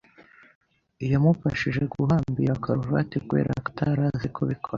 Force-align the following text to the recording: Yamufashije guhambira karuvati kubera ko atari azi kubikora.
Yamufashije 1.11 1.81
guhambira 1.93 2.61
karuvati 2.63 3.17
kubera 3.27 3.51
ko 3.63 3.67
atari 3.71 4.01
azi 4.09 4.27
kubikora. 4.35 4.69